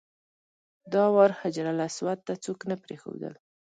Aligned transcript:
دا 0.93 1.03
وار 1.15 1.31
حجرالاسود 1.39 2.17
ته 2.27 2.33
څوک 2.43 2.59
نه 2.69 2.75
پرېښودل. 2.83 3.33